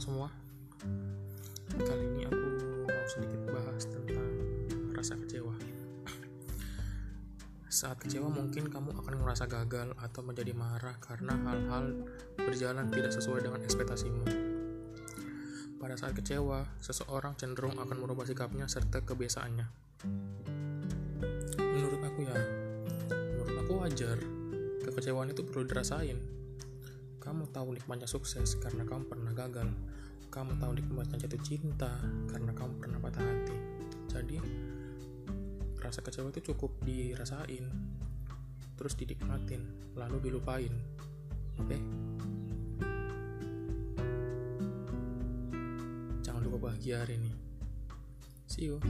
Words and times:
semua 0.00 0.32
kali 1.76 2.04
ini 2.16 2.24
aku 2.24 2.46
mau 2.88 3.04
sedikit 3.04 3.40
bahas 3.52 3.84
tentang 3.84 4.32
rasa 4.96 5.12
kecewa 5.20 5.52
saat 7.68 8.00
kecewa 8.00 8.32
mungkin 8.32 8.72
kamu 8.72 8.96
akan 8.96 9.14
merasa 9.20 9.44
gagal 9.44 9.92
atau 10.00 10.24
menjadi 10.24 10.56
marah 10.56 10.96
karena 11.04 11.36
hal-hal 11.44 12.08
berjalan 12.40 12.88
tidak 12.88 13.12
sesuai 13.12 13.44
dengan 13.44 13.60
ekspektasimu 13.60 14.24
pada 15.80 15.96
saat 15.96 16.12
kecewa, 16.12 16.68
seseorang 16.84 17.40
cenderung 17.40 17.72
akan 17.80 18.04
merubah 18.04 18.28
sikapnya 18.28 18.68
serta 18.68 19.00
kebiasaannya. 19.00 19.64
Menurut 21.56 22.02
aku 22.04 22.20
ya, 22.28 22.36
menurut 23.08 23.56
aku 23.64 23.72
wajar. 23.80 24.20
Kekecewaan 24.84 25.32
itu 25.32 25.40
perlu 25.40 25.64
dirasain, 25.64 26.20
Tahu 27.50 27.74
nikmatnya 27.74 28.06
sukses 28.06 28.54
karena 28.58 28.86
kamu 28.86 29.10
pernah 29.10 29.34
gagal. 29.34 29.68
Kamu 30.30 30.62
tahu 30.62 30.72
nikmatnya 30.78 31.18
jatuh 31.26 31.42
cinta 31.42 31.90
karena 32.30 32.54
kamu 32.54 32.72
pernah 32.78 32.98
patah 33.02 33.22
hati. 33.26 33.56
Jadi, 34.06 34.38
rasa 35.80 36.04
kecewa 36.04 36.28
itu 36.30 36.52
cukup 36.52 36.70
dirasain 36.84 37.66
terus 38.76 38.96
dinikmatin 38.96 39.64
lalu 39.96 40.30
dilupain 40.30 40.72
oke 41.60 41.68
okay? 41.68 41.80
jangan 46.24 46.40
lupa 46.44 46.72
bahagia 46.72 47.04
hari 47.04 47.20
ini 47.20 47.32
see 48.48 48.72
you 48.72 48.80